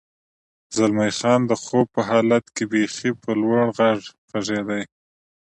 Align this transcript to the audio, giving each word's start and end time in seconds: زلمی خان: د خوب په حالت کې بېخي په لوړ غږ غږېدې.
زلمی 0.75 1.09
خان: 1.17 1.41
د 1.47 1.51
خوب 1.63 1.85
په 1.95 2.01
حالت 2.09 2.45
کې 2.55 2.63
بېخي 2.71 3.11
په 3.21 3.31
لوړ 3.41 3.65
غږ 3.77 4.01
غږېدې. 4.31 4.81